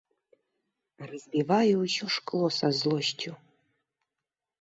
Разбіваю 1.11 1.73
ўсё 1.81 2.05
шкло 2.15 2.47
са 2.59 2.67
злосцю. 2.79 3.31